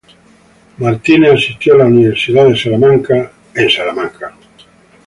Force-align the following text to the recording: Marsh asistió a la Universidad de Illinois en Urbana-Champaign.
Marsh 0.79 1.15
asistió 1.31 1.75
a 1.75 1.77
la 1.77 1.85
Universidad 1.85 2.45
de 2.45 2.57
Illinois 2.57 2.65
en 3.11 3.65
Urbana-Champaign. 3.67 4.39